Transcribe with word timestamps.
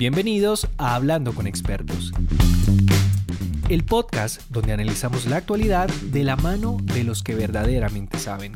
Bienvenidos 0.00 0.66
a 0.78 0.94
Hablando 0.94 1.34
con 1.34 1.46
Expertos, 1.46 2.10
el 3.68 3.84
podcast 3.84 4.40
donde 4.48 4.72
analizamos 4.72 5.26
la 5.26 5.36
actualidad 5.36 5.90
de 5.90 6.24
la 6.24 6.36
mano 6.36 6.78
de 6.80 7.04
los 7.04 7.22
que 7.22 7.34
verdaderamente 7.34 8.18
saben. 8.18 8.54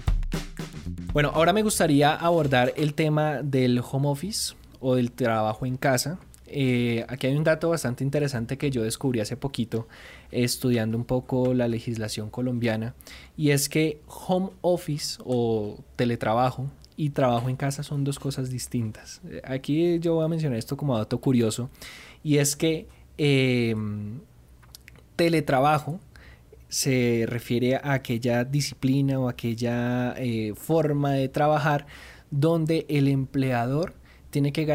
Bueno, 1.12 1.33
ahora 1.35 1.53
me 1.53 1.62
gustaría 1.62 2.15
abordar 2.15 2.72
el 2.79 2.95
tema 2.95 3.43
del 3.43 3.79
home 3.80 4.09
office 4.09 4.54
o 4.80 4.95
del 4.95 5.12
trabajo 5.12 5.67
en 5.67 5.76
casa. 5.76 6.19
Eh, 6.46 7.04
aquí 7.10 7.26
hay 7.26 7.37
un 7.37 7.45
dato 7.45 7.69
bastante 7.69 8.04
interesante 8.04 8.56
que 8.56 8.71
yo 8.71 8.83
descubrí 8.83 9.21
hace 9.21 9.37
poquito 9.37 9.87
estudiando 10.31 10.97
un 10.97 11.04
poco 11.04 11.53
la 11.53 11.69
legislación 11.69 12.31
colombiana 12.31 12.95
y 13.37 13.51
es 13.51 13.69
que 13.69 14.01
home 14.06 14.49
office 14.63 15.19
o 15.26 15.76
teletrabajo 15.97 16.70
y 16.97 17.11
trabajo 17.11 17.48
en 17.48 17.56
casa 17.56 17.83
son 17.83 18.05
dos 18.05 18.19
cosas 18.19 18.51
distintas. 18.51 19.20
Aquí 19.45 19.98
yo 19.98 20.15
voy 20.15 20.24
a 20.24 20.29
mencionar 20.29 20.59
esto 20.59 20.77
como 20.77 20.97
dato 20.97 21.20
curioso 21.20 21.70
y 22.23 22.38
es 22.38 22.56
que 22.56 22.88
em, 23.18 24.20
teletrabajo 25.16 26.01
se 26.68 27.24
refiere 27.28 27.77
a 27.77 27.92
aquella 27.92 28.45
disciplina 28.45 29.18
o 29.18 29.28
aquella 29.28 30.15
eh, 30.16 30.54
forma 30.56 31.12
de 31.12 31.28
trabajar 31.28 31.87
donde 32.30 32.84
el 32.88 33.09
empleador 33.09 33.95
tiene 34.30 34.52
que, 34.52 34.66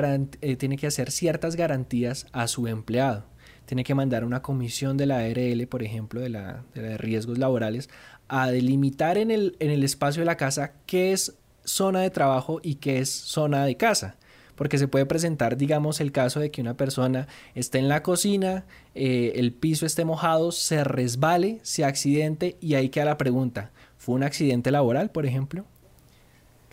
eh, 0.42 0.56
tiene 0.56 0.78
que 0.78 0.88
hacer 0.88 1.12
ciertas 1.12 1.58
garantías 1.58 2.28
a 2.32 2.48
su 2.48 2.68
empleado. 2.68 3.26
Tiene 3.66 3.84
que 3.84 3.94
mandar 3.94 4.24
una 4.24 4.42
comisión 4.42 4.96
de 4.96 5.06
la 5.06 5.18
ARL, 5.18 5.68
por 5.68 5.84
ejemplo, 5.84 6.22
de 6.22 6.30
la, 6.30 6.64
de 6.74 6.98
riesgos 6.98 7.38
laborales, 7.38 7.90
a 8.30 8.50
delimitar 8.50 9.18
en 9.18 9.32
el, 9.32 9.58
en 9.60 9.70
el 9.70 9.84
espacio 9.84 10.22
de 10.22 10.28
la 10.28 10.38
casa 10.38 10.72
qué 10.86 11.12
es 11.12 11.36
zona 11.70 12.02
de 12.02 12.10
trabajo 12.10 12.60
y 12.64 12.76
qué 12.76 13.00
es 13.00 13.10
zona 13.10 13.66
de 13.66 13.78
casa. 13.78 14.16
Porque 14.56 14.78
se 14.78 14.90
puede 14.90 15.06
presentar, 15.06 15.56
digamos, 15.56 16.02
el 16.02 16.12
caso 16.12 16.42
de 16.42 16.52
que 16.52 16.62
una 16.62 16.76
persona 16.76 17.28
esté 17.56 17.80
en 17.80 17.88
la 17.88 18.04
cocina, 18.04 18.66
eh, 18.94 19.34
el 19.36 19.54
piso 19.54 19.86
esté 19.86 20.04
mojado, 20.04 20.52
se 20.52 20.84
resbale, 20.84 21.60
se 21.62 21.86
accidente 21.86 22.58
y 22.60 22.74
ahí 22.74 22.90
queda 22.90 23.06
la 23.06 23.18
pregunta. 23.18 23.72
¿Fue 23.98 24.16
un 24.16 24.24
accidente 24.24 24.72
laboral, 24.72 25.12
por 25.12 25.26
ejemplo? 25.26 25.66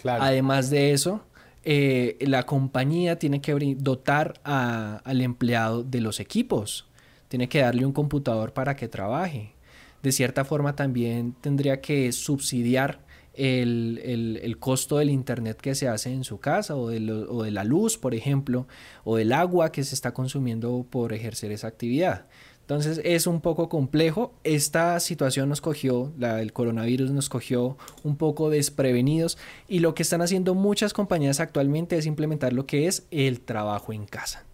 Claro. 0.03 0.25
Además 0.25 0.69
de 0.71 0.93
eso, 0.93 1.23
eh, 1.69 2.17
la 2.21 2.45
compañía 2.45 3.19
tiene 3.19 3.41
que 3.41 3.77
dotar 3.79 4.41
al 4.45 5.21
empleado 5.21 5.83
de 5.83 6.01
los 6.01 6.21
equipos. 6.21 6.87
Tiene 7.29 7.49
que 7.49 7.59
darle 7.59 7.85
un 7.85 7.93
computador 7.93 8.53
para 8.53 8.77
que 8.77 8.87
trabaje. 8.87 9.53
De 10.01 10.13
cierta 10.13 10.45
forma 10.45 10.77
también 10.77 11.35
tendría 11.41 11.81
que 11.81 12.13
subsidiar 12.13 13.01
el, 13.37 14.57
costo 14.59 14.99
del 14.99 15.11
internet 15.11 15.61
que 15.61 15.75
se 15.75 15.89
hace 15.89 16.13
en 16.13 16.25
su 16.25 16.41
casa 16.41 16.77
o 16.77 16.89
de, 16.89 17.11
o 17.11 17.43
de 17.43 17.51
la 17.51 17.65
luz, 17.65 17.99
por 17.99 18.15
ejemplo, 18.15 18.67
o 19.05 19.17
del 19.17 19.33
agua 19.33 19.73
que 19.73 19.85
se 19.85 19.95
está 19.95 20.13
consumiendo 20.13 20.87
por 20.89 21.13
ejercer 21.13 21.53
esa 21.53 21.69
actividad. 21.69 22.27
Entonces 22.67 23.01
es 23.05 23.29
un 23.29 23.41
poco 23.41 23.69
complejo. 23.69 24.35
Esta 24.43 24.99
situación 24.99 25.49
nos 25.49 25.61
cogió, 25.61 26.13
la 26.19 26.37
del 26.37 26.53
coronavirus 26.53 27.13
nos 27.13 27.29
cogió 27.29 27.79
un 28.03 28.17
poco 28.17 28.51
desprevenidos 28.51 29.39
y 29.69 29.79
lo 29.79 29.95
que 29.95 30.03
están 30.03 30.21
haciendo 30.21 30.57
muchas 30.57 30.93
compañías 30.93 31.39
actualmente 31.39 31.97
es 31.97 32.07
implementar 32.07 32.53
lo 32.53 32.67
que 32.67 32.89
es 32.89 33.07
el 33.13 33.41
trabajo 33.41 33.93
en 33.93 34.05
casa 34.07 34.45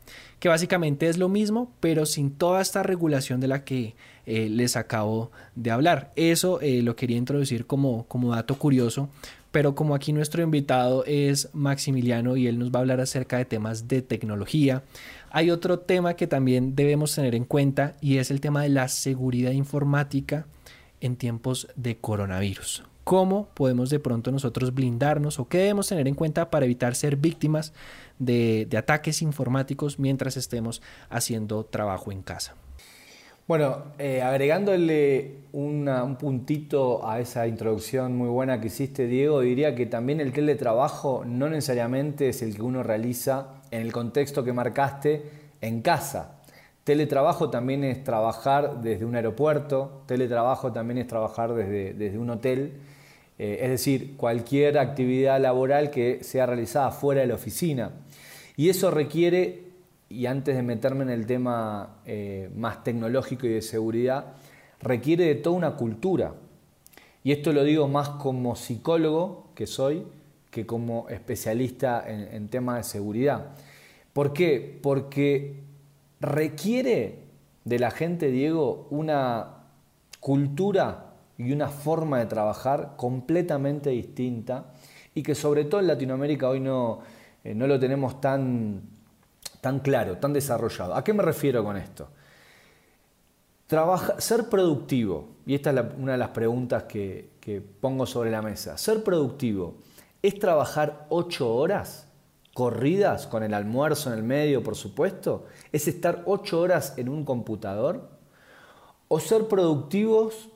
que 0.42 0.48
básicamente 0.48 1.08
es 1.08 1.18
lo 1.18 1.28
mismo, 1.28 1.70
pero 1.78 2.04
sin 2.04 2.32
toda 2.32 2.60
esta 2.60 2.82
regulación 2.82 3.38
de 3.38 3.46
la 3.46 3.62
que 3.62 3.94
eh, 4.26 4.48
les 4.48 4.74
acabo 4.74 5.30
de 5.54 5.70
hablar. 5.70 6.10
Eso 6.16 6.60
eh, 6.60 6.82
lo 6.82 6.96
quería 6.96 7.16
introducir 7.16 7.64
como, 7.64 8.08
como 8.08 8.34
dato 8.34 8.58
curioso, 8.58 9.08
pero 9.52 9.76
como 9.76 9.94
aquí 9.94 10.12
nuestro 10.12 10.42
invitado 10.42 11.04
es 11.06 11.48
Maximiliano 11.52 12.36
y 12.36 12.48
él 12.48 12.58
nos 12.58 12.72
va 12.72 12.78
a 12.78 12.80
hablar 12.80 13.00
acerca 13.00 13.38
de 13.38 13.44
temas 13.44 13.86
de 13.86 14.02
tecnología, 14.02 14.82
hay 15.30 15.52
otro 15.52 15.78
tema 15.78 16.14
que 16.14 16.26
también 16.26 16.74
debemos 16.74 17.14
tener 17.14 17.36
en 17.36 17.44
cuenta 17.44 17.94
y 18.00 18.16
es 18.16 18.32
el 18.32 18.40
tema 18.40 18.62
de 18.62 18.70
la 18.70 18.88
seguridad 18.88 19.52
informática 19.52 20.46
en 21.02 21.16
tiempos 21.16 21.68
de 21.76 21.98
coronavirus 21.98 22.84
cómo 23.04 23.48
podemos 23.54 23.90
de 23.90 23.98
pronto 23.98 24.30
nosotros 24.30 24.74
blindarnos 24.74 25.38
o 25.38 25.48
qué 25.48 25.58
debemos 25.58 25.88
tener 25.88 26.06
en 26.08 26.14
cuenta 26.14 26.50
para 26.50 26.64
evitar 26.64 26.94
ser 26.94 27.16
víctimas 27.16 27.72
de, 28.18 28.68
ataques 28.76 29.22
informáticos 29.22 29.98
mientras 29.98 30.36
estemos 30.36 30.82
haciendo 31.10 31.64
trabajo 31.64 32.12
en 32.12 32.22
casa. 32.22 32.54
Bueno, 33.48 33.86
eh, 33.98 34.22
agregándole 34.22 35.38
un 35.52 36.16
puntito 36.18 37.06
a 37.06 37.18
esa 37.18 37.46
introducción 37.48 38.16
muy 38.16 38.28
buena 38.28 38.60
que 38.60 38.68
hiciste, 38.68 39.06
Diego, 39.06 39.40
diría 39.40 39.74
que 39.74 39.86
también 39.86 40.20
el 40.20 40.32
teletrabajo 40.32 41.24
no 41.26 41.48
necesariamente 41.48 42.28
es 42.28 42.40
el 42.40 42.54
que 42.54 42.62
uno 42.62 42.84
realiza 42.84 43.48
en 43.72 43.82
el 43.82 43.92
contexto 43.92 44.44
que 44.44 44.52
marcaste 44.52 45.24
en 45.60 45.82
casa. 45.82 46.41
Teletrabajo 46.84 47.50
también 47.50 47.84
es 47.84 48.02
trabajar 48.02 48.80
desde 48.82 49.04
un 49.04 49.14
aeropuerto, 49.14 50.02
teletrabajo 50.06 50.72
también 50.72 50.98
es 50.98 51.06
trabajar 51.06 51.54
desde, 51.54 51.94
desde 51.94 52.18
un 52.18 52.30
hotel 52.30 52.72
eh, 53.38 53.58
es 53.62 53.70
decir, 53.70 54.16
cualquier 54.16 54.78
actividad 54.78 55.40
laboral 55.40 55.90
que 55.90 56.22
sea 56.22 56.46
realizada 56.46 56.92
fuera 56.92 57.22
de 57.22 57.26
la 57.26 57.34
oficina. 57.34 57.90
Y 58.56 58.68
eso 58.68 58.90
requiere, 58.92 59.64
y 60.08 60.26
antes 60.26 60.54
de 60.54 60.62
meterme 60.62 61.02
en 61.02 61.10
el 61.10 61.26
tema 61.26 61.96
eh, 62.06 62.50
más 62.54 62.84
tecnológico 62.84 63.46
y 63.46 63.50
de 63.50 63.62
seguridad, 63.62 64.34
requiere 64.80 65.24
de 65.24 65.34
toda 65.34 65.56
una 65.56 65.76
cultura. 65.76 66.34
Y 67.24 67.32
esto 67.32 67.52
lo 67.52 67.64
digo 67.64 67.88
más 67.88 68.10
como 68.10 68.54
psicólogo 68.54 69.48
que 69.56 69.66
soy 69.66 70.04
que 70.52 70.64
como 70.64 71.08
especialista 71.08 72.04
en, 72.06 72.28
en 72.32 72.48
temas 72.48 72.76
de 72.76 72.82
seguridad. 72.84 73.56
¿Por 74.12 74.34
qué? 74.34 74.78
Porque 74.82 75.56
requiere 76.22 77.18
de 77.64 77.78
la 77.78 77.90
gente, 77.90 78.30
Diego, 78.30 78.86
una 78.90 79.48
cultura 80.20 81.14
y 81.36 81.52
una 81.52 81.68
forma 81.68 82.20
de 82.20 82.26
trabajar 82.26 82.94
completamente 82.96 83.90
distinta 83.90 84.72
y 85.14 85.22
que 85.22 85.34
sobre 85.34 85.64
todo 85.64 85.80
en 85.80 85.88
Latinoamérica 85.88 86.48
hoy 86.48 86.60
no, 86.60 87.00
eh, 87.42 87.54
no 87.54 87.66
lo 87.66 87.78
tenemos 87.78 88.20
tan, 88.20 88.82
tan 89.60 89.80
claro, 89.80 90.18
tan 90.18 90.32
desarrollado. 90.32 90.94
¿A 90.94 91.02
qué 91.02 91.12
me 91.12 91.22
refiero 91.22 91.62
con 91.64 91.76
esto? 91.76 92.08
ser 94.18 94.50
productivo, 94.50 95.28
y 95.46 95.54
esta 95.54 95.70
es 95.70 95.80
una 95.96 96.12
de 96.12 96.18
las 96.18 96.28
preguntas 96.28 96.82
que, 96.82 97.30
que 97.40 97.62
pongo 97.62 98.04
sobre 98.04 98.30
la 98.30 98.42
mesa, 98.42 98.76
ser 98.76 99.02
productivo 99.02 99.76
es 100.20 100.38
trabajar 100.38 101.06
ocho 101.08 101.54
horas 101.54 102.06
corridas 102.54 103.26
con 103.26 103.42
el 103.42 103.54
almuerzo 103.54 104.12
en 104.12 104.18
el 104.18 104.24
medio, 104.24 104.62
por 104.62 104.76
supuesto, 104.76 105.46
es 105.72 105.88
estar 105.88 106.22
ocho 106.26 106.60
horas 106.60 106.94
en 106.96 107.08
un 107.08 107.24
computador, 107.24 108.10
o 109.08 109.20
ser 109.20 109.48
productivos 109.48 110.50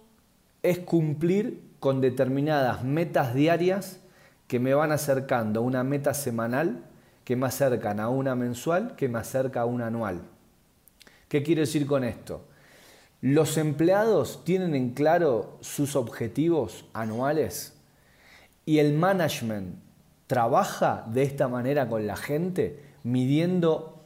es 0.62 0.78
cumplir 0.78 1.62
con 1.80 2.00
determinadas 2.00 2.84
metas 2.84 3.34
diarias 3.34 4.00
que 4.46 4.58
me 4.58 4.74
van 4.74 4.92
acercando 4.92 5.60
a 5.60 5.62
una 5.62 5.84
meta 5.84 6.14
semanal, 6.14 6.84
que 7.24 7.36
me 7.36 7.46
acercan 7.46 8.00
a 8.00 8.08
una 8.08 8.34
mensual, 8.34 8.94
que 8.96 9.08
me 9.08 9.18
acerca 9.18 9.62
a 9.62 9.66
una 9.66 9.88
anual. 9.88 10.22
¿Qué 11.28 11.42
quiero 11.42 11.60
decir 11.60 11.86
con 11.86 12.04
esto? 12.04 12.44
Los 13.20 13.56
empleados 13.56 14.44
tienen 14.44 14.74
en 14.74 14.90
claro 14.90 15.58
sus 15.60 15.96
objetivos 15.96 16.84
anuales 16.92 17.74
y 18.64 18.78
el 18.78 18.92
management 18.92 19.85
trabaja 20.26 21.04
de 21.08 21.22
esta 21.22 21.48
manera 21.48 21.88
con 21.88 22.06
la 22.06 22.16
gente, 22.16 22.82
midiendo 23.02 24.02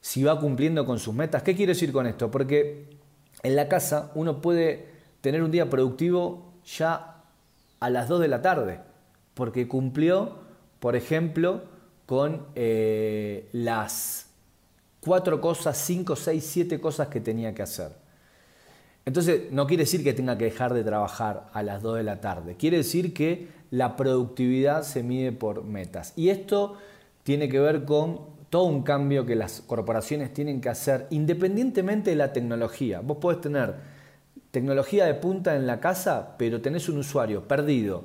si 0.00 0.22
va 0.22 0.38
cumpliendo 0.40 0.84
con 0.84 0.98
sus 0.98 1.14
metas. 1.14 1.42
¿Qué 1.42 1.54
quiero 1.54 1.70
decir 1.70 1.92
con 1.92 2.06
esto? 2.06 2.30
Porque 2.30 2.86
en 3.42 3.56
la 3.56 3.68
casa 3.68 4.10
uno 4.14 4.40
puede 4.40 4.86
tener 5.20 5.42
un 5.42 5.50
día 5.50 5.70
productivo 5.70 6.52
ya 6.64 7.22
a 7.80 7.90
las 7.90 8.08
2 8.08 8.20
de 8.20 8.28
la 8.28 8.42
tarde, 8.42 8.80
porque 9.34 9.68
cumplió, 9.68 10.38
por 10.80 10.96
ejemplo, 10.96 11.62
con 12.06 12.46
eh, 12.54 13.48
las 13.52 14.26
cuatro 15.00 15.40
cosas, 15.40 15.78
cinco, 15.78 16.14
seis, 16.14 16.44
siete 16.46 16.80
cosas 16.80 17.08
que 17.08 17.20
tenía 17.20 17.54
que 17.54 17.62
hacer. 17.62 17.92
Entonces, 19.04 19.50
no 19.50 19.66
quiere 19.66 19.84
decir 19.84 20.04
que 20.04 20.12
tenga 20.12 20.38
que 20.38 20.44
dejar 20.44 20.74
de 20.74 20.84
trabajar 20.84 21.48
a 21.52 21.62
las 21.62 21.82
2 21.82 21.96
de 21.96 22.02
la 22.04 22.20
tarde, 22.20 22.56
quiere 22.56 22.76
decir 22.78 23.12
que 23.12 23.48
la 23.72 23.96
productividad 23.96 24.82
se 24.82 25.02
mide 25.02 25.32
por 25.32 25.64
metas. 25.64 26.12
Y 26.14 26.28
esto 26.28 26.76
tiene 27.22 27.48
que 27.48 27.58
ver 27.58 27.86
con 27.86 28.20
todo 28.50 28.64
un 28.64 28.82
cambio 28.82 29.24
que 29.24 29.34
las 29.34 29.62
corporaciones 29.62 30.34
tienen 30.34 30.60
que 30.60 30.68
hacer 30.68 31.06
independientemente 31.08 32.10
de 32.10 32.16
la 32.16 32.34
tecnología. 32.34 33.00
Vos 33.00 33.16
podés 33.16 33.40
tener 33.40 33.76
tecnología 34.50 35.06
de 35.06 35.14
punta 35.14 35.56
en 35.56 35.66
la 35.66 35.80
casa, 35.80 36.36
pero 36.36 36.60
tenés 36.60 36.90
un 36.90 36.98
usuario 36.98 37.48
perdido, 37.48 38.04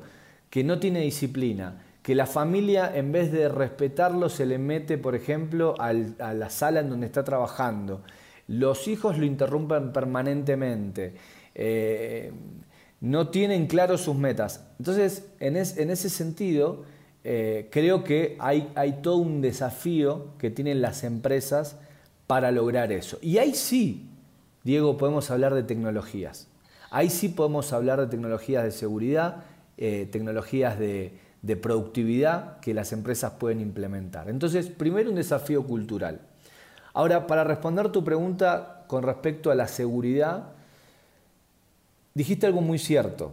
que 0.49 0.63
no 0.63 0.79
tiene 0.79 1.01
disciplina, 1.01 1.83
que 2.01 2.15
la 2.15 2.27
familia 2.27 2.89
en 2.95 3.11
vez 3.11 3.33
de 3.33 3.49
respetarlo 3.49 4.29
se 4.29 4.45
le 4.45 4.57
mete, 4.57 4.97
por 4.97 5.15
ejemplo, 5.15 5.75
a 5.79 5.91
la 5.91 6.49
sala 6.49 6.79
en 6.79 6.89
donde 6.89 7.07
está 7.07 7.25
trabajando. 7.25 8.03
Los 8.47 8.87
hijos 8.87 9.17
lo 9.17 9.25
interrumpen 9.25 9.91
permanentemente. 9.91 11.13
Eh, 11.53 12.31
no 12.99 13.29
tienen 13.29 13.67
claro 13.67 13.97
sus 13.97 14.15
metas. 14.15 14.65
Entonces, 14.79 15.27
en, 15.39 15.55
ese 15.55 16.09
sentido, 16.09 16.83
eh, 17.23 17.69
creo 17.71 18.03
que 18.03 18.38
hay, 18.39 18.99
todo 19.01 19.17
un 19.17 19.41
desafío 19.41 20.38
que 20.38 20.49
tienen 20.49 20.81
las 20.81 21.03
empresas 21.03 21.77
para 22.25 22.51
lograr 22.51 22.91
eso. 22.91 23.17
Y 23.21 23.38
ahí 23.38 23.53
sí, 23.53 24.09
Diego, 24.63 24.97
podemos 24.97 25.29
hablar 25.31 25.53
de 25.53 25.63
tecnologías. 25.63 26.47
Ahí 26.89 27.09
sí 27.09 27.29
podemos 27.29 27.73
hablar 27.73 27.99
de 27.99 28.07
tecnologías 28.07 28.63
de 28.63 28.71
seguridad, 28.71 29.44
eh, 29.77 30.07
tecnologías 30.11 30.79
de, 30.79 31.19
de 31.41 31.55
productividad 31.55 32.59
que 32.59 32.73
las 32.73 32.91
empresas 32.91 33.33
pueden 33.33 33.61
implementar. 33.61 34.29
Entonces, 34.29 34.67
primero 34.67 35.09
un 35.09 35.15
desafío 35.15 35.65
cultural. 35.65 36.21
Ahora, 36.94 37.27
para 37.27 37.44
responder 37.44 37.89
tu 37.91 38.03
pregunta 38.03 38.85
con 38.88 39.03
respecto 39.03 39.51
a 39.51 39.55
la 39.55 39.67
seguridad, 39.67 40.53
dijiste 42.17 42.47
algo 42.47 42.61
muy 42.61 42.79
cierto, 42.79 43.31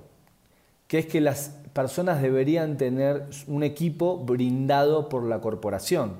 que 0.86 0.98
es 0.98 1.06
que 1.06 1.22
las 1.22 1.54
personas 1.72 2.20
deberían 2.20 2.76
tener 2.76 3.25
un 3.46 3.62
equipo 3.62 4.19
brindado 4.19 5.08
por 5.08 5.25
la 5.25 5.40
corporación. 5.40 6.12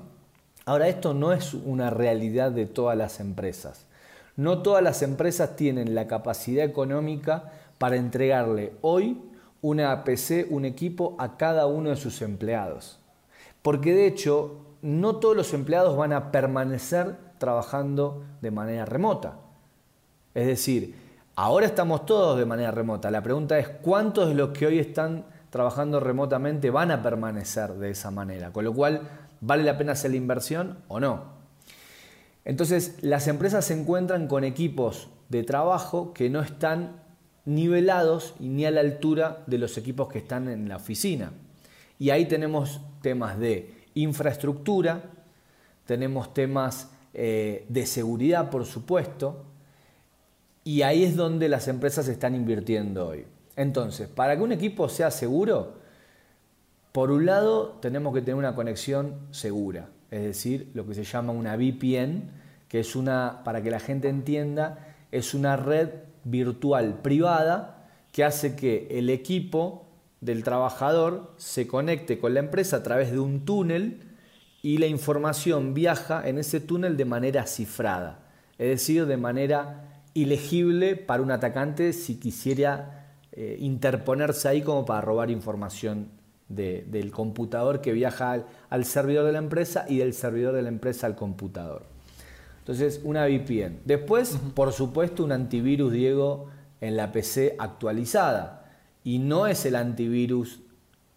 Ahora, 0.65 0.87
esto 0.87 1.13
no 1.13 1.31
es 1.31 1.53
una 1.53 1.91
realidad 1.91 2.51
de 2.51 2.65
todas 2.65 2.97
las 2.97 3.19
empresas. 3.19 3.85
No 4.35 4.63
todas 4.63 4.83
las 4.83 5.03
empresas 5.03 5.55
tienen 5.55 5.93
la 5.93 6.07
capacidad 6.07 6.65
económica 6.65 7.51
para 7.77 7.97
entregarle 7.97 8.73
hoy 8.81 9.21
una 9.61 10.03
PC, 10.03 10.47
un 10.49 10.65
equipo 10.65 11.15
a 11.19 11.37
cada 11.37 11.67
uno 11.67 11.91
de 11.91 11.97
sus 11.97 12.23
empleados. 12.23 12.99
Porque 13.61 13.93
de 13.93 14.07
hecho, 14.07 14.57
no 14.81 15.17
todos 15.17 15.37
los 15.37 15.53
empleados 15.53 15.95
van 15.95 16.13
a 16.13 16.31
permanecer 16.31 17.15
trabajando 17.37 18.23
de 18.41 18.49
manera 18.49 18.85
remota. 18.85 19.37
Es 20.33 20.47
decir, 20.47 21.04
ahora 21.35 21.65
estamos 21.65 22.05
todos 22.05 22.37
de 22.37 22.45
manera 22.45 22.71
remota. 22.71 23.11
La 23.11 23.21
pregunta 23.21 23.57
es, 23.59 23.69
¿cuántos 23.69 24.29
de 24.29 24.35
los 24.35 24.49
que 24.49 24.67
hoy 24.67 24.79
están 24.79 25.25
trabajando 25.49 25.99
remotamente 25.99 26.69
van 26.69 26.91
a 26.91 27.01
permanecer 27.01 27.73
de 27.73 27.91
esa 27.91 28.11
manera? 28.11 28.51
Con 28.51 28.65
lo 28.65 28.73
cual, 28.73 29.01
¿vale 29.41 29.63
la 29.63 29.77
pena 29.77 29.93
hacer 29.93 30.11
la 30.11 30.17
inversión 30.17 30.79
o 30.87 30.99
no? 30.99 31.35
Entonces, 32.45 32.97
las 33.01 33.27
empresas 33.27 33.65
se 33.65 33.73
encuentran 33.73 34.27
con 34.27 34.43
equipos 34.43 35.09
de 35.29 35.43
trabajo 35.43 36.13
que 36.13 36.29
no 36.29 36.41
están 36.41 37.01
nivelados 37.45 38.35
ni 38.39 38.65
a 38.65 38.71
la 38.71 38.81
altura 38.81 39.43
de 39.47 39.57
los 39.57 39.77
equipos 39.77 40.09
que 40.09 40.19
están 40.19 40.47
en 40.47 40.69
la 40.69 40.77
oficina. 40.77 41.31
Y 41.97 42.09
ahí 42.09 42.25
tenemos 42.25 42.81
temas 43.01 43.39
de 43.39 43.73
infraestructura, 43.93 45.03
tenemos 45.85 46.33
temas 46.33 46.89
eh, 47.13 47.65
de 47.69 47.85
seguridad, 47.85 48.49
por 48.49 48.65
supuesto, 48.65 49.45
y 50.65 50.81
ahí 50.81 51.05
es 51.05 51.15
donde 51.15 51.47
las 51.47 51.69
empresas 51.69 52.09
están 52.09 52.35
invirtiendo 52.35 53.07
hoy. 53.07 53.25
Entonces, 53.55 54.09
para 54.09 54.35
que 54.35 54.43
un 54.43 54.51
equipo 54.51 54.89
sea 54.89 55.11
seguro, 55.11 55.75
por 56.91 57.11
un 57.11 57.25
lado 57.25 57.77
tenemos 57.81 58.13
que 58.13 58.19
tener 58.19 58.35
una 58.35 58.53
conexión 58.53 59.15
segura 59.31 59.87
es 60.11 60.23
decir, 60.23 60.71
lo 60.73 60.85
que 60.85 60.93
se 60.93 61.03
llama 61.03 61.33
una 61.33 61.55
VPN, 61.57 62.29
que 62.67 62.79
es 62.79 62.95
una, 62.95 63.41
para 63.43 63.61
que 63.61 63.71
la 63.71 63.79
gente 63.79 64.07
entienda, 64.07 64.95
es 65.11 65.33
una 65.33 65.57
red 65.57 65.89
virtual 66.23 67.01
privada 67.01 67.89
que 68.11 68.23
hace 68.23 68.55
que 68.55 68.87
el 68.91 69.09
equipo 69.09 69.87
del 70.21 70.43
trabajador 70.43 71.33
se 71.37 71.67
conecte 71.67 72.17
con 72.19 72.33
la 72.33 72.39
empresa 72.39 72.77
a 72.77 72.83
través 72.83 73.11
de 73.11 73.19
un 73.19 73.45
túnel 73.45 74.01
y 74.61 74.77
la 74.77 74.87
información 74.87 75.73
viaja 75.73 76.27
en 76.27 76.37
ese 76.37 76.59
túnel 76.59 76.97
de 76.97 77.05
manera 77.05 77.45
cifrada, 77.45 78.19
es 78.57 78.69
decir, 78.69 79.05
de 79.05 79.17
manera 79.17 79.94
ilegible 80.15 80.95
para 80.95 81.21
un 81.21 81.29
atacante 81.29 81.93
si 81.93 82.15
quisiera 82.19 83.05
eh, 83.31 83.57
interponerse 83.59 84.47
ahí 84.47 84.63
como 84.63 84.85
para 84.85 85.01
robar 85.01 85.29
información 85.29 86.09
del 86.47 87.11
computador 87.11 87.81
que 87.81 87.91
viaja 87.91 88.45
al, 88.69 88.85
servidor 88.85 89.25
de 89.25 89.33
la 89.33 89.39
empresa 89.39 89.85
y 89.89 89.97
del 89.97 90.13
servidor 90.13 90.55
de 90.55 90.61
la 90.61 90.69
empresa 90.69 91.07
al 91.07 91.15
computador. 91.15 91.83
Entonces, 92.59 93.01
una 93.03 93.25
VPN. 93.25 93.79
Después, 93.83 94.37
por 94.53 94.71
supuesto, 94.71 95.23
un 95.23 95.31
antivirus, 95.31 95.91
Diego, 95.91 96.49
en 96.81 96.95
la 96.97 97.11
PC 97.11 97.55
actualizada. 97.57 98.71
Y 99.03 99.19
no 99.19 99.47
es 99.47 99.65
el 99.65 99.75
antivirus 99.75 100.61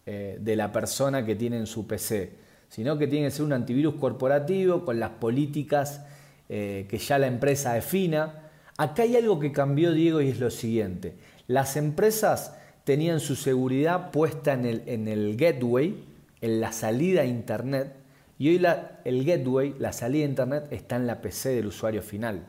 eh, 0.05 0.37
de 0.41 0.55
la 0.55 0.71
persona 0.71 1.25
que 1.25 1.35
tiene 1.35 1.57
en 1.57 1.67
su 1.67 1.87
PC, 1.87 2.33
sino 2.67 2.97
que 2.97 3.07
tiene 3.07 3.27
que 3.27 3.31
ser 3.31 3.45
un 3.45 3.53
antivirus 3.53 3.95
corporativo 3.95 4.83
con 4.83 4.99
las 4.99 5.11
políticas 5.11 6.01
eh, 6.49 6.87
que 6.89 6.97
ya 6.97 7.17
la 7.17 7.27
empresa 7.27 7.73
defina. 7.73 8.48
Acá 8.79 9.03
hay 9.03 9.17
algo 9.17 9.41
que 9.41 9.51
cambió, 9.51 9.91
Diego, 9.91 10.21
y 10.21 10.29
es 10.29 10.39
lo 10.39 10.49
siguiente. 10.49 11.13
Las 11.47 11.75
empresas 11.75 12.55
tenían 12.85 13.19
su 13.19 13.35
seguridad 13.35 14.09
puesta 14.11 14.53
en 14.53 14.63
el, 14.63 14.83
en 14.85 15.09
el 15.09 15.35
gateway, 15.35 16.01
en 16.39 16.61
la 16.61 16.71
salida 16.71 17.23
a 17.23 17.25
Internet, 17.25 17.93
y 18.37 18.47
hoy 18.47 18.65
el 19.03 19.25
gateway, 19.25 19.75
la 19.79 19.91
salida 19.91 20.23
a 20.23 20.29
Internet, 20.29 20.67
está 20.71 20.95
en 20.95 21.07
la 21.07 21.19
PC 21.19 21.49
del 21.49 21.67
usuario 21.67 22.01
final. 22.01 22.47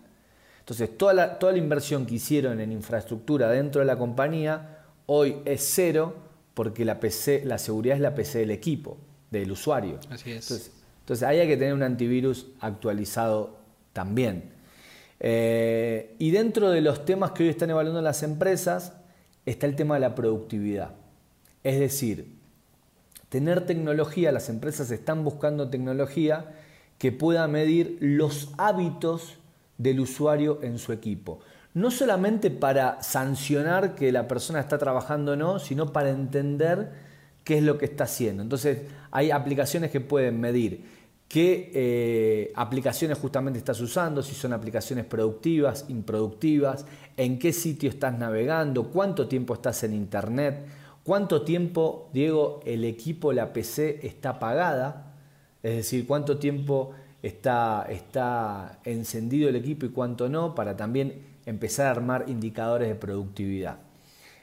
Entonces, 0.60 0.96
toda 0.96 1.14
la, 1.14 1.36
toda 1.36 1.50
la 1.50 1.58
inversión 1.58 2.06
que 2.06 2.14
hicieron 2.14 2.60
en 2.60 2.70
infraestructura 2.70 3.50
dentro 3.50 3.80
de 3.80 3.86
la 3.86 3.98
compañía, 3.98 4.84
hoy 5.06 5.38
es 5.44 5.68
cero, 5.74 6.14
porque 6.54 6.84
la, 6.84 7.00
PC, 7.00 7.42
la 7.44 7.58
seguridad 7.58 7.96
es 7.96 8.02
la 8.02 8.14
PC 8.14 8.38
del 8.38 8.52
equipo, 8.52 8.98
del 9.32 9.50
usuario. 9.50 9.98
Así 10.08 10.30
es. 10.30 10.48
Entonces, 10.48 10.72
entonces 11.00 11.26
hay 11.26 11.48
que 11.48 11.56
tener 11.56 11.74
un 11.74 11.82
antivirus 11.82 12.46
actualizado 12.60 13.56
también. 13.92 14.59
Eh, 15.20 16.16
y 16.18 16.30
dentro 16.30 16.70
de 16.70 16.80
los 16.80 17.04
temas 17.04 17.32
que 17.32 17.44
hoy 17.44 17.50
están 17.50 17.70
evaluando 17.70 18.00
las 18.00 18.22
empresas, 18.22 18.94
está 19.46 19.66
el 19.66 19.76
tema 19.76 19.94
de 19.94 20.00
la 20.00 20.14
productividad. 20.14 20.92
Es 21.62 21.78
decir, 21.78 22.38
tener 23.28 23.66
tecnología, 23.66 24.32
las 24.32 24.48
empresas 24.48 24.90
están 24.90 25.22
buscando 25.24 25.68
tecnología 25.68 26.52
que 26.98 27.12
pueda 27.12 27.46
medir 27.48 27.98
los 28.00 28.52
hábitos 28.58 29.38
del 29.78 30.00
usuario 30.00 30.58
en 30.62 30.78
su 30.78 30.92
equipo. 30.92 31.40
No 31.72 31.90
solamente 31.90 32.50
para 32.50 33.02
sancionar 33.02 33.94
que 33.94 34.10
la 34.12 34.26
persona 34.26 34.60
está 34.60 34.78
trabajando 34.78 35.32
o 35.32 35.36
no, 35.36 35.58
sino 35.58 35.92
para 35.92 36.10
entender 36.10 36.90
qué 37.44 37.58
es 37.58 37.62
lo 37.62 37.78
que 37.78 37.86
está 37.86 38.04
haciendo. 38.04 38.42
Entonces 38.42 38.82
hay 39.10 39.30
aplicaciones 39.30 39.90
que 39.90 40.00
pueden 40.00 40.40
medir 40.40 40.84
qué 41.30 41.70
eh, 41.72 42.52
aplicaciones 42.56 43.16
justamente 43.16 43.60
estás 43.60 43.80
usando, 43.80 44.20
si 44.20 44.34
son 44.34 44.52
aplicaciones 44.52 45.04
productivas, 45.04 45.84
improductivas, 45.88 46.84
en 47.16 47.38
qué 47.38 47.52
sitio 47.52 47.88
estás 47.88 48.18
navegando, 48.18 48.88
cuánto 48.88 49.28
tiempo 49.28 49.54
estás 49.54 49.84
en 49.84 49.94
internet, 49.94 50.66
cuánto 51.04 51.42
tiempo, 51.42 52.10
Diego, 52.12 52.60
el 52.66 52.84
equipo, 52.84 53.32
la 53.32 53.52
PC 53.52 54.04
está 54.04 54.30
apagada, 54.30 55.14
es 55.62 55.76
decir, 55.76 56.04
cuánto 56.04 56.38
tiempo 56.38 56.94
está, 57.22 57.86
está 57.88 58.80
encendido 58.82 59.48
el 59.48 59.54
equipo 59.54 59.86
y 59.86 59.90
cuánto 59.90 60.28
no, 60.28 60.56
para 60.56 60.76
también 60.76 61.22
empezar 61.46 61.86
a 61.86 61.90
armar 61.92 62.24
indicadores 62.26 62.88
de 62.88 62.96
productividad. 62.96 63.78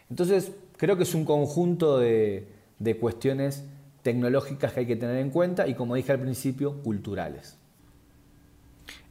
Entonces, 0.09 0.53
creo 0.77 0.95
que 0.95 1.03
es 1.03 1.13
un 1.13 1.25
conjunto 1.25 1.97
de, 1.97 2.47
de 2.79 2.95
cuestiones 2.95 3.65
tecnológicas 4.07 4.71
que 4.71 4.79
hay 4.79 4.85
que 4.85 4.95
tener 4.95 5.17
en 5.17 5.31
cuenta 5.31 5.67
y, 5.67 5.73
como 5.73 5.93
dije 5.93 6.13
al 6.13 6.21
principio, 6.21 6.81
culturales. 6.81 7.57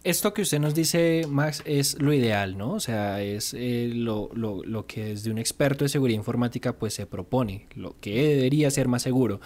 Esto 0.05 0.33
que 0.33 0.41
usted 0.41 0.59
nos 0.59 0.75
dice, 0.75 1.27
Max, 1.29 1.63
es 1.67 2.01
lo 2.01 2.15
ideal, 2.15 2.57
¿no? 2.57 2.73
O 2.73 2.81
sea, 2.81 3.21
es 3.21 3.53
eh, 3.53 3.91
lo, 3.93 4.31
lo, 4.33 4.87
que 4.87 5.05
desde 5.05 5.31
un 5.31 5.37
experto 5.37 5.85
de 5.85 5.91
seguridad 5.91 6.17
informática 6.17 6.79
pues 6.79 6.95
se 6.95 7.05
propone, 7.05 7.67
lo 7.75 7.95
que 8.01 8.37
debería 8.37 8.71
ser 8.71 8.89
más 8.89 9.03
seguro. 9.03 9.43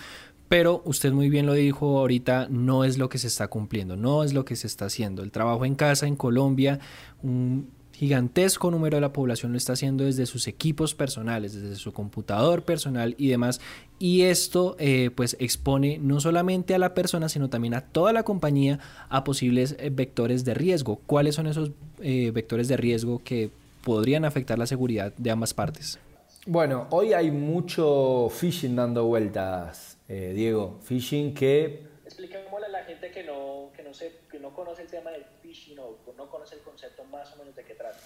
Pero 0.47 0.83
usted 0.85 1.11
muy 1.11 1.31
bien 1.31 1.47
lo 1.47 1.55
dijo 1.55 1.99
ahorita, 1.99 2.47
no 2.49 2.85
es 2.85 2.97
lo 2.97 3.09
que 3.09 3.19
se 3.19 3.27
está 3.27 3.49
cumpliendo, 3.49 3.97
no 3.97 4.23
es 4.23 4.33
lo 4.33 4.45
que 4.45 4.55
se 4.55 4.69
está 4.69 4.85
haciendo. 4.85 5.25
El 5.25 5.33
trabajo 5.33 5.65
en 5.65 5.75
casa 5.75 6.07
en 6.07 6.15
Colombia, 6.15 6.79
un 7.25 7.71
gigantesco 7.93 8.71
número 8.71 8.97
de 8.97 9.01
la 9.03 9.13
población 9.13 9.53
lo 9.53 9.59
está 9.59 9.75
haciendo 9.75 10.05
desde 10.05 10.25
sus 10.25 10.49
equipos 10.49 10.95
personales, 10.95 11.55
desde 11.55 11.77
su 11.77 11.93
computador 11.93 12.63
personal 12.63 13.15
y 13.19 13.29
demás. 13.29 13.61
Y 13.99 14.23
esto 14.23 14.75
eh, 14.79 15.11
pues 15.15 15.37
expone 15.39 15.99
no 15.99 16.21
solamente 16.21 16.75
a 16.75 16.79
la 16.79 16.95
persona, 16.95 17.29
sino 17.29 17.51
también 17.51 17.75
a 17.75 17.83
toda 17.83 18.13
la 18.13 18.23
compañía 18.23 18.79
a 19.11 19.23
posibles 19.23 19.77
eh, 19.79 19.91
vectores 19.93 20.45
de 20.45 20.55
riesgo. 20.55 21.01
¿Cuáles 21.07 21.35
son 21.35 21.47
esos 21.47 21.73
eh, 22.01 22.31
vectores 22.33 22.69
de 22.69 22.79
riesgo 22.79 23.21
que 23.23 23.51
podrían 23.85 24.25
afectar 24.25 24.59
la 24.59 24.67
seguridad 24.67 25.13
de 25.19 25.31
ambas 25.31 25.53
partes? 25.53 25.99
Bueno, 26.47 26.87
hoy 26.91 27.13
hay 27.13 27.31
mucho 27.31 28.31
phishing 28.31 28.77
dando 28.77 29.05
vueltas, 29.05 29.99
Diego. 30.09 30.81
Phishing 30.83 31.35
que 31.35 31.90
expliquémosle 32.11 32.67
a 32.67 32.71
la 32.71 32.85
gente 32.85 33.11
que 33.13 33.23
no, 33.23 33.71
que 33.75 33.83
no, 33.85 33.91
que 34.31 34.41
no 34.41 34.53
conoce 34.53 34.83
el 34.83 34.89
tema 34.89 35.11
del 35.11 35.25
phishing 35.41 35.79
o 35.79 35.97
no 36.17 36.29
conoce 36.29 36.57
el 36.57 36.63
concepto 36.63 37.05
más 37.05 37.33
o 37.35 37.39
menos 37.39 37.55
de 37.55 37.65
qué 37.65 37.75
trata. 37.75 37.99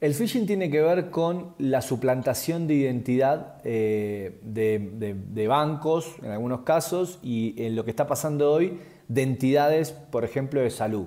El 0.00 0.12
phishing 0.12 0.44
tiene 0.44 0.70
que 0.70 0.82
ver 0.82 1.10
con 1.10 1.54
la 1.58 1.80
suplantación 1.80 2.66
de 2.66 2.74
identidad 2.74 3.60
eh, 3.64 4.40
de, 4.42 5.14
de, 5.14 5.46
bancos, 5.46 6.16
en 6.20 6.32
algunos 6.32 6.62
casos, 6.62 7.20
y 7.22 7.54
en 7.64 7.76
lo 7.76 7.84
que 7.84 7.90
está 7.90 8.08
pasando 8.08 8.52
hoy, 8.52 8.80
de 9.06 9.22
entidades, 9.22 9.92
por 9.92 10.24
ejemplo, 10.24 10.60
de 10.60 10.70
salud. 10.70 11.06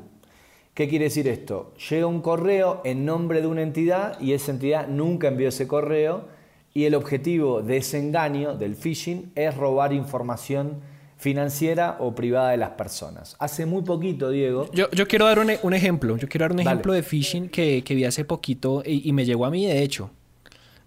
¿Qué 0.73 0.87
quiere 0.87 1.05
decir 1.05 1.27
esto? 1.27 1.73
Llega 1.89 2.07
un 2.07 2.21
correo 2.21 2.81
en 2.85 3.03
nombre 3.03 3.41
de 3.41 3.47
una 3.47 3.61
entidad 3.61 4.19
y 4.21 4.33
esa 4.33 4.51
entidad 4.51 4.87
nunca 4.87 5.27
envió 5.27 5.49
ese 5.49 5.67
correo 5.67 6.29
y 6.73 6.85
el 6.85 6.95
objetivo 6.95 7.61
de 7.61 7.77
ese 7.77 7.99
engaño, 7.99 8.55
del 8.55 8.75
phishing, 8.75 9.33
es 9.35 9.55
robar 9.57 9.91
información 9.91 10.81
financiera 11.17 11.97
o 12.00 12.13
privada 12.13 12.51
de 12.51 12.57
las 12.57 12.71
personas. 12.71 13.36
Hace 13.39 13.65
muy 13.65 13.81
poquito, 13.81 14.29
Diego. 14.29 14.69
Yo, 14.71 14.89
quiero 15.07 15.25
dar 15.25 15.39
un, 15.39 15.74
ejemplo. 15.74 16.15
Yo 16.17 16.29
quiero 16.29 16.45
dar 16.45 16.51
un 16.53 16.59
ejemplo 16.59 16.93
de 16.93 17.01
phishing 17.01 17.50
que, 17.50 17.83
vi 17.88 18.05
hace 18.05 18.24
poquito 18.24 18.83
y, 18.86 19.12
me 19.13 19.25
llegó 19.25 19.45
a 19.45 19.50
mí, 19.50 19.65
de 19.65 19.81
hecho. 19.81 20.12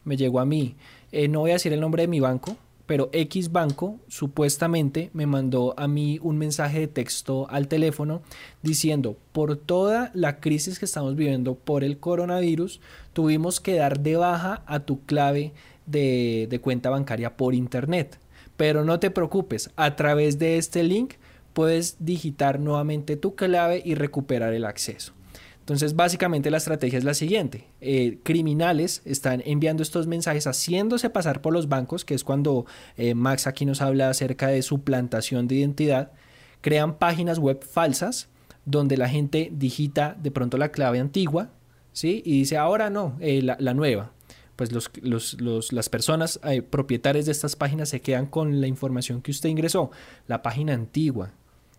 Me 0.04 0.16
llegó 0.16 0.40
a 0.40 0.46
mí. 0.46 0.76
Eh, 1.12 1.28
no 1.28 1.40
voy 1.40 1.50
a 1.50 1.54
decir 1.54 1.72
el 1.72 1.80
nombre 1.80 2.02
de 2.02 2.08
mi 2.08 2.20
banco, 2.20 2.56
pero 2.86 3.10
X 3.12 3.50
Banco 3.50 3.98
supuestamente 4.06 5.10
me 5.12 5.26
mandó 5.26 5.74
a 5.76 5.88
mí 5.88 6.20
un 6.22 6.38
mensaje 6.38 6.78
de 6.78 6.86
texto 6.86 7.48
al 7.50 7.66
teléfono 7.66 8.22
diciendo, 8.62 9.16
por 9.32 9.56
toda 9.56 10.12
la 10.14 10.38
crisis 10.38 10.78
que 10.78 10.84
estamos 10.84 11.16
viviendo 11.16 11.56
por 11.56 11.82
el 11.82 11.98
coronavirus, 11.98 12.80
tuvimos 13.12 13.58
que 13.58 13.74
dar 13.74 13.98
de 13.98 14.16
baja 14.16 14.62
a 14.66 14.80
tu 14.80 15.04
clave 15.04 15.52
de, 15.86 16.46
de 16.48 16.60
cuenta 16.60 16.88
bancaria 16.88 17.36
por 17.36 17.54
internet. 17.54 18.19
Pero 18.60 18.84
no 18.84 19.00
te 19.00 19.10
preocupes, 19.10 19.70
a 19.76 19.96
través 19.96 20.38
de 20.38 20.58
este 20.58 20.82
link 20.82 21.14
puedes 21.54 21.96
digitar 21.98 22.60
nuevamente 22.60 23.16
tu 23.16 23.34
clave 23.34 23.80
y 23.82 23.94
recuperar 23.94 24.52
el 24.52 24.66
acceso. 24.66 25.14
Entonces, 25.60 25.96
básicamente 25.96 26.50
la 26.50 26.58
estrategia 26.58 26.98
es 26.98 27.04
la 27.04 27.14
siguiente. 27.14 27.68
Eh, 27.80 28.18
criminales 28.22 29.00
están 29.06 29.42
enviando 29.46 29.82
estos 29.82 30.06
mensajes 30.06 30.46
haciéndose 30.46 31.08
pasar 31.08 31.40
por 31.40 31.54
los 31.54 31.70
bancos, 31.70 32.04
que 32.04 32.12
es 32.12 32.22
cuando 32.22 32.66
eh, 32.98 33.14
Max 33.14 33.46
aquí 33.46 33.64
nos 33.64 33.80
habla 33.80 34.10
acerca 34.10 34.48
de 34.48 34.60
suplantación 34.60 35.48
de 35.48 35.54
identidad. 35.54 36.12
Crean 36.60 36.98
páginas 36.98 37.38
web 37.38 37.64
falsas 37.64 38.28
donde 38.66 38.98
la 38.98 39.08
gente 39.08 39.48
digita 39.54 40.18
de 40.22 40.30
pronto 40.30 40.58
la 40.58 40.70
clave 40.70 41.00
antigua, 41.00 41.48
¿sí? 41.94 42.20
Y 42.26 42.40
dice, 42.40 42.58
ahora 42.58 42.90
no, 42.90 43.16
eh, 43.20 43.40
la, 43.40 43.72
nueva. 43.72 44.12
Pues 44.60 44.72
los, 44.72 45.72
las 45.72 45.88
personas 45.88 46.38
propietarias 46.68 47.24
de 47.24 47.32
estas 47.32 47.56
páginas 47.56 47.88
se 47.88 48.02
quedan 48.02 48.26
con 48.26 48.60
la 48.60 48.66
información 48.66 49.22
que 49.22 49.30
usted 49.30 49.48
ingresó, 49.48 49.90
la 50.28 50.42
página 50.42 50.74
antigua, 50.74 51.30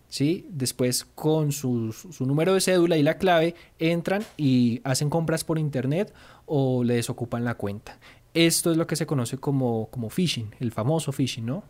¿sí? 0.08 0.48
Después 0.50 1.04
con 1.14 1.52
su, 1.52 1.94
número 2.18 2.54
de 2.54 2.60
cédula 2.60 2.96
y 2.96 3.04
la 3.04 3.18
clave 3.18 3.54
entran 3.78 4.24
y 4.36 4.80
hacen 4.82 5.10
compras 5.10 5.44
por 5.44 5.60
internet 5.60 6.12
o 6.44 6.82
le 6.82 6.94
desocupan 6.94 7.44
la 7.44 7.54
cuenta. 7.54 8.00
Esto 8.34 8.72
es 8.72 8.76
lo 8.76 8.88
que 8.88 8.96
se 8.96 9.06
conoce 9.06 9.38
como, 9.38 9.86
como 9.92 10.10
phishing, 10.10 10.52
el 10.58 10.72
famoso 10.72 11.12
phishing, 11.12 11.46
¿no? 11.46 11.62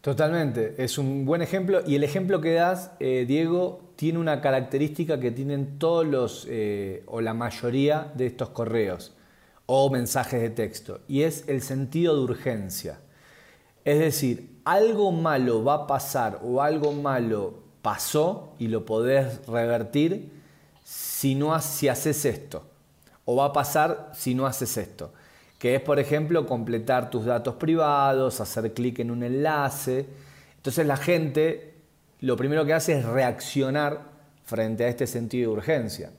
Totalmente, 0.00 0.76
es 0.78 0.96
un 0.96 1.24
buen 1.24 1.42
ejemplo 1.42 1.82
y 1.84 1.96
el 1.96 2.04
ejemplo 2.04 2.40
que 2.40 2.52
das, 2.52 2.92
eh, 3.00 3.24
Diego, 3.26 3.80
tiene 3.96 4.20
una 4.20 4.40
característica 4.40 5.18
que 5.18 5.32
tienen 5.32 5.80
todos 5.80 6.06
los 6.06 6.46
eh, 6.48 7.02
o 7.06 7.20
la 7.20 7.34
mayoría 7.34 8.12
de 8.14 8.26
estos 8.26 8.50
correos 8.50 9.16
o 9.70 9.90
mensajes 9.90 10.40
de 10.40 10.48
texto 10.48 11.00
y 11.08 11.24
es 11.24 11.44
el 11.46 11.60
sentido 11.60 12.16
de 12.16 12.22
urgencia. 12.22 12.98
Es 13.84 13.98
decir, 13.98 14.60
algo 14.64 15.12
malo 15.12 15.62
va 15.62 15.74
a 15.74 15.86
pasar 15.86 16.40
o 16.42 16.62
algo 16.62 16.92
malo 16.92 17.54
pasó 17.82 18.54
y 18.58 18.68
lo 18.68 18.86
podés 18.86 19.46
revertir 19.46 20.32
si, 20.82 21.34
no, 21.34 21.60
si 21.60 21.88
haces 21.88 22.24
esto. 22.24 22.64
O 23.26 23.36
va 23.36 23.46
a 23.46 23.52
pasar 23.52 24.10
si 24.14 24.34
no 24.34 24.46
haces 24.46 24.74
esto. 24.78 25.12
Que 25.58 25.74
es, 25.74 25.82
por 25.82 25.98
ejemplo, 25.98 26.46
completar 26.46 27.10
tus 27.10 27.26
datos 27.26 27.56
privados, 27.56 28.40
hacer 28.40 28.72
clic 28.72 29.00
en 29.00 29.10
un 29.10 29.22
enlace. 29.22 30.06
Entonces 30.56 30.86
la 30.86 30.96
gente 30.96 31.74
lo 32.20 32.36
primero 32.36 32.64
que 32.64 32.72
hace 32.72 32.98
es 32.98 33.04
reaccionar 33.04 34.00
frente 34.44 34.84
a 34.84 34.88
este 34.88 35.06
sentido 35.06 35.50
de 35.50 35.56
urgencia. 35.58 36.10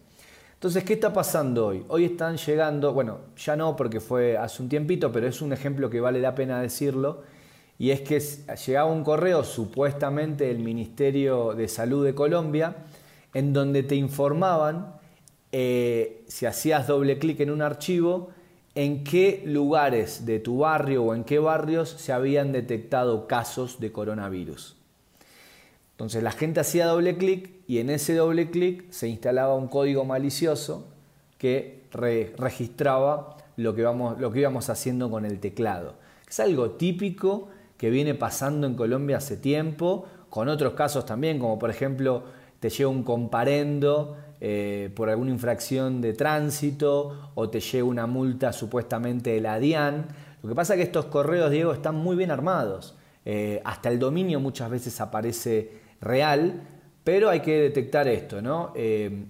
Entonces, 0.60 0.84
¿qué 0.84 0.92
está 0.92 1.14
pasando 1.14 1.68
hoy? 1.68 1.86
Hoy 1.88 2.04
están 2.04 2.36
llegando, 2.36 2.92
bueno, 2.92 3.20
ya 3.38 3.56
no 3.56 3.78
porque 3.78 4.02
fue 4.02 4.36
hace 4.36 4.62
un 4.62 4.68
tiempito, 4.68 5.10
pero 5.10 5.26
es 5.26 5.42
un 5.42 5.54
ejemplo 5.54 5.90
que 5.90 6.02
vale 6.02 6.20
la 6.20 6.36
pena 6.36 6.62
decirlo 6.62 7.24
y 7.78 7.92
es 7.92 8.02
que 8.02 8.20
llegaba 8.68 8.92
un 8.92 9.06
correo 9.06 9.46
supuestamente 9.46 10.48
del 10.48 10.60
Ministerio 10.60 11.54
de 11.54 11.70
Salud 11.70 12.04
de 12.04 12.14
Colombia 12.14 12.76
en 13.34 13.54
donde 13.54 13.84
te 13.84 13.96
informaban, 13.96 14.96
eh, 15.54 16.26
si 16.28 16.46
hacías 16.46 16.88
doble 16.88 17.20
clic 17.20 17.40
en 17.40 17.52
un 17.52 17.62
archivo, 17.62 18.32
en 18.76 19.06
qué 19.06 19.42
lugares 19.46 20.26
de 20.26 20.40
tu 20.40 20.58
barrio 20.58 21.06
o 21.06 21.16
en 21.16 21.24
qué 21.24 21.40
barrios 21.40 21.88
se 21.88 22.12
habían 22.12 22.52
detectado 22.52 23.28
casos 23.28 23.80
de 23.80 23.94
coronavirus. 23.94 24.76
Entonces 25.92 26.22
la 26.22 26.32
gente 26.34 26.60
hacía 26.60 26.86
doble 26.86 27.16
clic 27.16 27.59
y 27.70 27.78
en 27.78 27.92
ese 27.92 28.16
doble 28.16 28.50
clic 28.50 28.92
se 28.92 29.08
instalaba 29.08 29.54
un 29.54 29.68
código 29.68 30.04
malicioso 30.04 30.88
que 31.38 31.84
registraba 31.92 33.38
lo 33.58 33.76
que, 33.76 33.84
vamos, 33.84 34.20
lo 34.20 34.32
que 34.32 34.40
íbamos 34.40 34.72
haciendo 34.72 35.12
con 35.12 35.24
el 35.24 35.40
teclado. 35.40 35.94
Es 36.28 36.40
algo 36.40 36.72
típico 36.72 37.50
que 37.78 37.92
viene 37.92 38.16
pasando 38.16 38.66
en 38.66 38.74
Colombia 38.74 39.18
hace 39.18 39.38
tiempo, 39.38 40.08
con 40.32 40.50
otros 40.50 40.74
casos 40.74 41.06
también, 41.06 41.38
como 41.38 41.60
por 41.60 41.70
ejemplo 41.70 42.24
te 42.60 42.72
llega 42.72 42.90
un 42.90 43.04
comparendo 43.04 44.18
eh, 44.42 44.92
por 44.96 45.12
alguna 45.12 45.30
infracción 45.30 46.02
de 46.02 46.14
tránsito 46.14 47.34
o 47.36 47.52
te 47.52 47.60
llega 47.60 47.84
una 47.84 48.08
multa 48.08 48.52
supuestamente 48.52 49.30
de 49.34 49.42
la 49.42 49.60
DIAN. 49.60 50.08
Lo 50.42 50.50
que 50.50 50.56
pasa 50.56 50.74
es 50.74 50.78
que 50.80 50.84
estos 50.86 51.06
correos, 51.06 51.52
Diego, 51.52 51.72
están 51.74 51.94
muy 51.94 52.16
bien 52.16 52.32
armados. 52.32 52.98
Eh, 53.26 53.62
hasta 53.64 53.90
el 53.90 54.00
dominio 54.00 54.40
muchas 54.40 54.72
veces 54.72 55.00
aparece 55.02 55.72
real, 56.02 56.64
pero 57.10 57.28
hay 57.32 57.40
que 57.40 57.60
detectar 57.60 58.08
esto, 58.08 58.40
¿no? 58.40 58.72
Eh, 58.76 59.26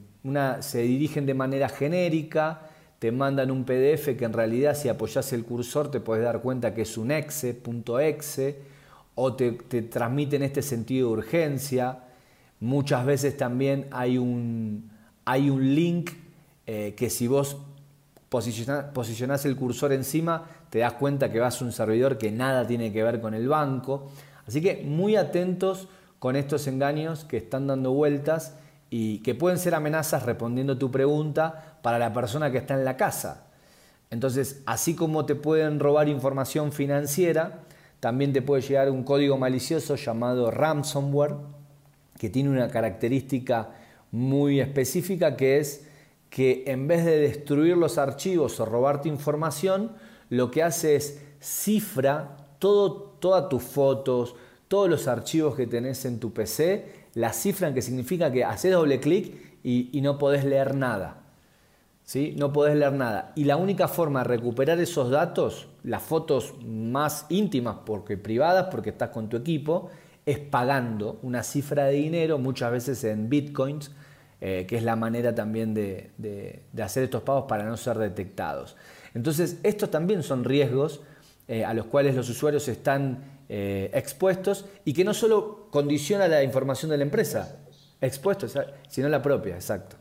se 0.59 0.81
dirigen 0.81 1.25
de 1.25 1.33
manera 1.33 1.69
genérica, 1.69 2.63
te 2.99 3.09
mandan 3.09 3.51
un 3.51 3.63
PDF 3.63 4.17
que 4.17 4.25
en 4.25 4.33
realidad 4.33 4.75
si 4.75 4.89
apoyas 4.89 5.31
el 5.31 5.45
cursor 5.45 5.89
te 5.89 6.01
puedes 6.01 6.25
dar 6.25 6.41
cuenta 6.41 6.73
que 6.73 6.81
es 6.81 6.97
un 6.97 7.09
exe.exe 7.09 8.57
o 9.15 9.33
te, 9.33 9.51
transmiten 9.83 10.43
este 10.43 10.61
sentido 10.61 11.07
de 11.07 11.13
urgencia. 11.19 11.99
Muchas 12.59 13.05
veces 13.05 13.37
también 13.37 13.87
hay 13.91 14.17
un, 14.17 14.91
hay 15.23 15.49
un 15.49 15.73
link 15.73 16.11
eh, 16.67 16.95
que 16.97 17.09
si 17.09 17.27
vos 17.27 17.55
posicionás 18.27 19.45
el 19.45 19.55
cursor 19.55 19.93
encima 19.93 20.49
te 20.69 20.79
das 20.79 20.95
cuenta 20.95 21.31
que 21.31 21.39
vas 21.39 21.61
a 21.61 21.63
un 21.63 21.71
servidor 21.71 22.17
que 22.17 22.29
nada 22.29 22.67
tiene 22.67 22.91
que 22.91 23.03
ver 23.03 23.21
con 23.21 23.33
el 23.33 23.47
banco. 23.47 24.11
Así 24.45 24.59
que 24.59 24.83
muy 24.83 25.15
atentos 25.15 25.87
con 26.19 26.35
estos 26.35 26.67
engaños 26.67 27.25
que 27.25 27.37
están 27.37 27.67
dando 27.67 27.91
vueltas 27.91 28.55
y 28.89 29.19
que 29.19 29.35
pueden 29.35 29.57
ser 29.57 29.75
amenazas 29.75 30.23
respondiendo 30.23 30.77
tu 30.77 30.91
pregunta 30.91 31.77
para 31.81 31.99
la 31.99 32.13
persona 32.13 32.51
que 32.51 32.57
está 32.57 32.73
en 32.73 32.85
la 32.85 32.97
casa. 32.97 33.45
Entonces, 34.09 34.61
así 34.65 34.95
como 34.95 35.25
te 35.25 35.35
pueden 35.35 35.79
robar 35.79 36.09
información 36.09 36.71
financiera, 36.71 37.59
también 37.99 38.33
te 38.33 38.41
puede 38.41 38.61
llegar 38.61 38.89
un 38.89 39.03
código 39.03 39.37
malicioso 39.37 39.95
llamado 39.95 40.51
ransomware, 40.51 41.35
que 42.17 42.29
tiene 42.29 42.49
una 42.49 42.69
característica 42.69 43.69
muy 44.11 44.59
específica 44.59 45.37
que 45.37 45.59
es 45.59 45.85
que 46.29 46.63
en 46.67 46.87
vez 46.87 47.05
de 47.05 47.19
destruir 47.19 47.77
los 47.77 47.97
archivos 47.97 48.59
o 48.59 48.65
robarte 48.65 49.09
información, 49.09 49.93
lo 50.29 50.51
que 50.51 50.63
hace 50.63 50.95
es 50.95 51.21
cifra 51.39 52.37
todo, 52.59 53.15
todas 53.19 53.49
tus 53.49 53.63
fotos, 53.63 54.35
todos 54.69 54.89
los 54.89 55.07
archivos 55.09 55.55
que 55.55 55.67
tenés 55.67 56.05
en 56.05 56.19
tu 56.19 56.31
PC 56.31 56.99
la 57.15 57.33
cifran 57.33 57.73
que 57.73 57.81
significa 57.81 58.31
que 58.31 58.45
haces 58.45 58.71
doble 58.71 59.01
clic 59.01 59.59
y, 59.63 59.99
no 60.01 60.17
podés 60.17 60.45
leer 60.45 60.75
nada. 60.75 61.23
¿Sí? 62.03 62.33
No 62.37 62.53
podés 62.53 62.75
leer 62.75 62.93
nada. 62.93 63.33
Y 63.35 63.43
la 63.43 63.57
única 63.57 63.87
forma 63.87 64.23
de 64.23 64.29
recuperar 64.29 64.79
esos 64.79 65.11
datos, 65.11 65.67
las 65.83 66.01
fotos 66.01 66.55
más 66.65 67.25
íntimas, 67.29 67.77
porque 67.85 68.17
privadas, 68.17 68.67
porque 68.71 68.91
estás 68.91 69.09
con 69.09 69.27
tu 69.27 69.37
equipo, 69.37 69.89
es 70.25 70.39
pagando 70.39 71.19
una 71.23 71.43
cifra 71.43 71.85
de 71.85 71.93
dinero, 71.93 72.37
muchas 72.37 72.71
veces 72.71 73.03
en 73.03 73.29
bitcoins, 73.29 73.91
eh, 74.41 74.65
que 74.67 74.77
es 74.77 74.83
la 74.83 74.95
manera 74.95 75.35
también 75.35 75.73
de, 75.73 76.63
hacer 76.81 77.03
estos 77.03 77.23
pagos 77.23 77.45
para 77.47 77.65
no 77.65 77.75
ser 77.75 77.97
detectados. 77.97 78.75
Entonces, 79.13 79.59
estos 79.63 79.91
también 79.91 80.23
son 80.23 80.43
riesgos 80.43 81.01
eh, 81.47 81.65
a 81.65 81.73
los 81.73 81.85
cuales 81.87 82.15
los 82.15 82.29
usuarios 82.29 82.67
están 82.67 83.38
eh, 83.49 83.89
expuestos 83.93 84.65
y 84.85 84.93
que 84.93 85.03
no 85.03 85.13
solo 85.13 85.67
condiciona 85.71 86.27
la 86.27 86.43
información 86.43 86.91
de 86.91 86.97
la 86.97 87.03
empresa, 87.03 87.57
expuestos, 87.99 88.55
sino 88.87 89.09
la 89.09 89.21
propia, 89.21 89.55
exacto. 89.55 89.97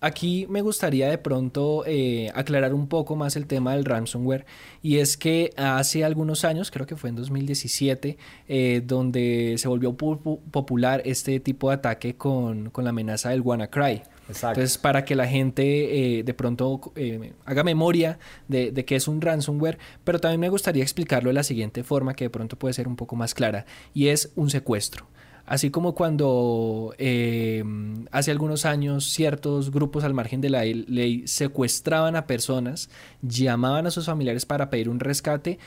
Aquí 0.00 0.46
me 0.48 0.62
gustaría 0.62 1.08
de 1.10 1.18
pronto 1.18 1.84
eh, 1.86 2.30
aclarar 2.34 2.72
un 2.72 2.88
poco 2.88 3.16
más 3.16 3.36
el 3.36 3.46
tema 3.46 3.74
del 3.74 3.84
ransomware 3.84 4.46
y 4.82 4.96
es 4.96 5.16
que 5.16 5.52
hace 5.56 6.04
algunos 6.04 6.44
años, 6.44 6.70
creo 6.70 6.86
que 6.86 6.96
fue 6.96 7.10
en 7.10 7.16
2017, 7.16 8.16
eh, 8.48 8.82
donde 8.84 9.56
se 9.58 9.68
volvió 9.68 9.94
popular 9.94 11.02
este 11.04 11.38
tipo 11.40 11.68
de 11.68 11.74
ataque 11.74 12.16
con, 12.16 12.70
con 12.70 12.84
la 12.84 12.90
amenaza 12.90 13.30
del 13.30 13.42
WannaCry. 13.42 14.02
Entonces, 14.30 14.78
para 14.78 15.04
que 15.04 15.16
la 15.16 15.26
gente 15.26 16.18
eh, 16.18 16.22
de 16.22 16.34
pronto 16.34 16.92
eh, 16.94 17.32
haga 17.44 17.64
memoria 17.64 18.18
de, 18.48 18.70
de 18.70 18.84
que 18.84 18.96
es 18.96 19.08
un 19.08 19.20
ransomware, 19.20 19.78
pero 20.04 20.20
también 20.20 20.40
me 20.40 20.48
gustaría 20.48 20.82
explicarlo 20.82 21.30
de 21.30 21.34
la 21.34 21.42
siguiente 21.42 21.82
forma 21.82 22.14
que 22.14 22.24
de 22.24 22.30
pronto 22.30 22.56
puede 22.56 22.74
ser 22.74 22.86
un 22.86 22.96
poco 22.96 23.16
más 23.16 23.34
clara, 23.34 23.66
y 23.92 24.08
es 24.08 24.32
un 24.36 24.50
secuestro. 24.50 25.08
Así 25.50 25.70
como 25.70 25.96
cuando 25.96 26.94
eh, 26.96 27.64
hace 28.12 28.30
algunos 28.30 28.64
años 28.64 29.10
ciertos 29.10 29.72
grupos 29.72 30.04
al 30.04 30.14
margen 30.14 30.40
de 30.40 30.48
la 30.48 30.62
ley 30.62 31.26
secuestraban 31.26 32.14
a 32.14 32.28
personas, 32.28 32.88
llamaban 33.20 33.84
a 33.84 33.90
sus 33.90 34.06
familiares 34.06 34.46
para 34.46 34.70
pedir 34.70 34.88
un 34.88 35.00
rescate, 35.00 35.58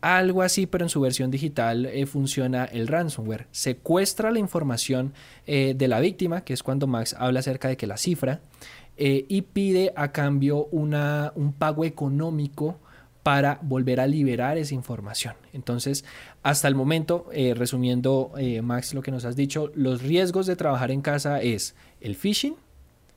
algo 0.00 0.42
así, 0.42 0.66
pero 0.66 0.84
en 0.84 0.88
su 0.88 1.00
versión 1.00 1.32
digital 1.32 1.86
eh, 1.86 2.06
funciona 2.06 2.64
el 2.64 2.86
ransomware. 2.86 3.48
Secuestra 3.50 4.30
la 4.30 4.38
información 4.38 5.14
eh, 5.48 5.74
de 5.76 5.88
la 5.88 5.98
víctima, 5.98 6.44
que 6.44 6.52
es 6.52 6.62
cuando 6.62 6.86
Max 6.86 7.16
habla 7.18 7.40
acerca 7.40 7.66
de 7.66 7.76
que 7.76 7.88
la 7.88 7.96
cifra, 7.96 8.40
y 8.96 9.42
pide 9.42 9.92
a 9.96 10.12
cambio 10.12 10.66
una, 10.66 11.32
un 11.34 11.52
pago 11.52 11.84
económico 11.84 12.78
para 13.24 13.58
volver 13.62 13.98
a 13.98 14.06
liberar 14.06 14.58
esa 14.58 14.74
información. 14.74 15.34
Entonces, 15.52 16.04
hasta 16.44 16.68
el 16.68 16.76
momento, 16.76 17.26
resumiendo, 17.56 18.32
Max, 18.62 18.94
lo 18.94 19.02
que 19.02 19.10
nos 19.10 19.24
has 19.24 19.34
dicho, 19.34 19.72
los 19.74 20.02
riesgos 20.02 20.46
de 20.46 20.54
trabajar 20.54 20.92
en 20.92 21.00
casa 21.00 21.40
es 21.40 21.74
el 22.00 22.14
phishing, 22.14 22.54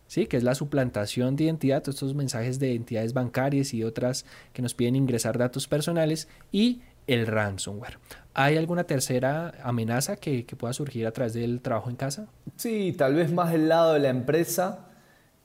¿sí? 0.07 0.25
que 0.25 0.37
es 0.37 0.43
la 0.43 0.55
suplantación 0.55 1.35
de 1.35 1.43
identidad, 1.43 1.83
todos 1.83 1.95
estos 1.95 2.15
mensajes 2.15 2.57
de 2.57 2.73
entidades 2.73 3.13
bancarias 3.13 3.73
y 3.73 3.83
otras 3.83 4.25
que 4.53 4.61
nos 4.61 4.73
piden 4.73 4.95
ingresar 4.95 5.37
datos 5.37 5.67
personales, 5.67 6.27
y 6.51 6.81
el 7.05 7.27
ransomware. 7.27 7.99
¿Hay 8.33 8.57
alguna 8.57 8.83
tercera 8.83 9.53
amenaza 9.63 10.17
que, 10.17 10.45
pueda 10.57 10.73
surgir 10.73 11.07
a 11.07 11.11
través 11.11 11.33
del 11.33 11.61
trabajo 11.61 11.89
en 11.89 11.95
casa? 11.95 12.27
Sí, 12.55 12.93
tal 12.97 13.15
vez 13.15 13.31
más 13.31 13.51
del 13.51 13.67
lado 13.67 13.93
de 13.93 13.99
la 13.99 14.09
empresa, 14.09 14.89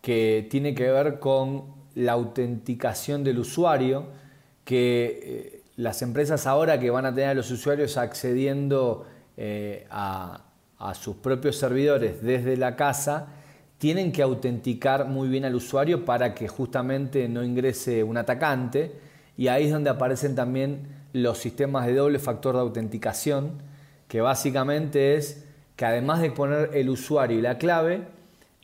que 0.00 0.46
tiene 0.50 0.74
que 0.74 0.90
ver 0.90 1.18
con 1.18 1.82
la 1.94 2.12
autenticación 2.12 3.22
del 3.24 3.38
usuario, 3.38 4.08
que 4.64 5.20
eh, 5.22 5.62
las 5.76 6.02
empresas 6.02 6.46
ahora 6.46 6.78
que 6.78 6.90
van 6.90 7.06
a 7.06 7.14
tener 7.14 7.30
a 7.30 7.34
los 7.34 7.50
usuarios 7.50 7.96
accediendo 7.96 9.06
eh, 9.36 9.86
a, 9.90 10.42
a 10.78 10.94
sus 10.94 11.16
propios 11.16 11.56
servidores 11.56 12.22
desde 12.22 12.56
la 12.56 12.76
casa, 12.76 13.28
tienen 13.78 14.12
que 14.12 14.22
autenticar 14.22 15.06
muy 15.06 15.28
bien 15.28 15.44
al 15.44 15.54
usuario 15.54 16.04
para 16.04 16.34
que 16.34 16.46
justamente 16.46 17.28
no 17.28 17.42
ingrese 17.42 18.04
un 18.04 18.16
atacante. 18.16 18.92
Y 19.36 19.48
ahí 19.48 19.66
es 19.66 19.72
donde 19.72 19.90
aparecen 19.90 20.34
también 20.34 20.86
los 21.12 21.38
sistemas 21.38 21.86
de 21.86 21.94
doble 21.94 22.18
factor 22.18 22.54
de 22.54 22.60
autenticación, 22.60 23.62
que 24.08 24.20
básicamente 24.20 25.16
es 25.16 25.44
que 25.74 25.84
además 25.84 26.20
de 26.20 26.30
poner 26.30 26.70
el 26.74 26.90
usuario 26.90 27.38
y 27.38 27.42
la 27.42 27.58
clave, 27.58 28.02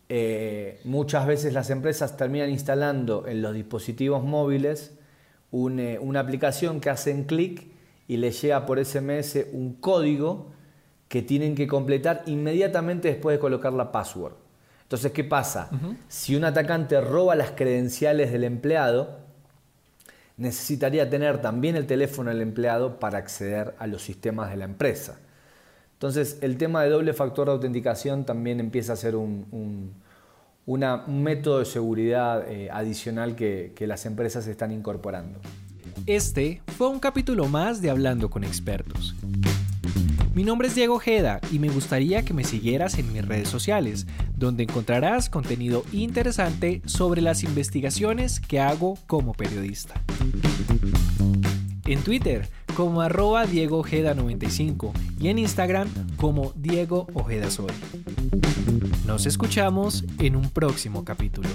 eh, 0.09 0.81
muchas 0.85 1.27
veces 1.27 1.53
las 1.53 1.71
empresas 1.71 2.17
terminan 2.17 2.51
instalando 2.51 3.27
en 3.27 3.43
los 3.43 3.55
dispositivos 3.55 4.23
móviles 4.23 4.98
eh, 5.53 5.99
una 6.01 6.21
aplicación 6.21 6.81
que 6.81 6.91
hacen 6.91 7.25
clic 7.25 7.67
y 8.07 8.17
les 8.17 8.41
llega 8.41 8.67
por 8.67 8.85
SMS 8.85 9.47
un 9.53 9.75
código 9.75 10.53
que 11.09 11.23
tienen 11.23 11.55
que 11.55 11.67
completar 11.67 12.23
inmediatamente 12.27 13.09
después 13.09 13.37
de 13.37 13.41
colocar 13.41 13.73
la 13.73 13.91
password. 13.91 14.35
Entonces, 14.83 15.13
¿qué 15.13 15.25
pasa? 15.25 15.69
Si 16.09 16.35
un 16.35 16.45
atacante 16.45 16.99
roba 17.01 17.35
las 17.35 17.51
credenciales 17.51 18.33
del 18.33 18.45
empleado, 18.45 19.19
necesitaría 20.39 21.11
tener 21.11 21.43
también 21.43 21.77
el 21.77 21.87
teléfono 21.87 22.31
del 22.31 22.41
empleado 22.41 22.99
para 22.99 23.19
acceder 23.19 23.75
a 23.79 23.87
los 23.87 24.03
sistemas 24.03 24.51
de 24.51 24.57
la 24.57 24.65
empresa. 24.65 25.19
Entonces, 25.95 26.39
el 26.41 26.57
tema 26.57 26.85
de 26.85 26.91
doble 26.91 27.13
factor 27.13 27.49
de 27.49 27.53
autenticación 27.55 28.25
también 28.25 28.61
empieza 28.61 28.93
a 28.93 28.97
ser 28.97 29.17
un, 29.17 29.93
método 31.07 31.61
de 31.61 31.65
seguridad 31.65 32.49
eh, 32.49 32.69
adicional 32.71 33.35
que 33.35 33.87
las 33.87 34.07
empresas 34.07 34.47
están 34.47 34.71
incorporando. 34.73 35.41
Este 36.07 36.63
fue 36.77 36.89
un 36.89 37.01
capítulo 37.01 37.47
más 37.47 37.83
de 37.83 37.91
Hablando 37.91 38.31
con 38.31 38.45
expertos. 38.45 39.15
Mi 40.35 40.45
nombre 40.45 40.69
es 40.69 40.75
Diego 40.75 40.95
Ojeda 40.95 41.41
y 41.51 41.59
me 41.59 41.69
gustaría 41.69 42.23
que 42.23 42.33
me 42.33 42.45
siguieras 42.45 42.97
en 42.99 43.13
mis 43.13 43.27
redes 43.27 43.49
sociales, 43.49 44.07
donde 44.37 44.63
encontrarás 44.63 45.29
contenido 45.29 45.85
interesante 45.93 46.81
sobre 46.87 47.23
las 47.23 47.43
investigaciones 47.43 48.39
que 48.39 48.61
hago 48.61 48.97
como 49.09 49.33
periodista. 49.33 50.01
En 51.87 52.01
Twitter 52.03 52.49
como 52.77 53.01
arroba 53.01 53.47
Diego 53.47 53.79
Ojeda 53.79 54.15
95 54.15 54.93
y 55.19 55.29
en 55.29 55.39
Instagram 55.39 55.89
como 56.17 56.53
Diego 56.55 57.09
Ojeda 57.15 57.51
Soy. 57.51 57.73
Nos 59.09 59.25
escuchamos 59.25 60.05
en 60.19 60.37
un 60.37 60.51
próximo 60.51 61.03
capítulo. 61.03 61.49